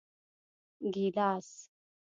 🍒 0.87 0.91
ګېلاس 0.93 1.49